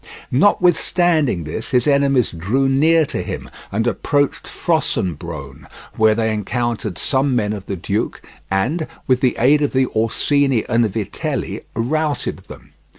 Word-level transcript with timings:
Notwithstanding 0.31 1.43
this, 1.43 1.69
his 1.69 1.85
enemies 1.85 2.31
drew 2.31 2.67
near 2.67 3.05
to 3.05 3.21
him, 3.21 3.51
and 3.71 3.85
approached 3.85 4.47
Fossombrone, 4.47 5.67
where 5.95 6.15
they 6.15 6.33
encountered 6.33 6.97
some 6.97 7.35
men 7.35 7.53
of 7.53 7.67
the 7.67 7.75
duke 7.75 8.19
and, 8.49 8.87
with 9.05 9.21
the 9.21 9.35
aid 9.37 9.61
of 9.61 9.73
the 9.73 9.85
Orsini 9.85 10.65
and 10.67 10.89
Vitelli, 10.91 11.61
routed 11.75 12.37
them. 12.47 12.71